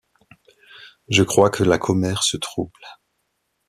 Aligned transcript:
Je 1.09 1.21
crois 1.21 1.51
que 1.51 1.63
la 1.63 1.77
commère 1.77 2.23
se 2.23 2.35
trouble! 2.35 2.81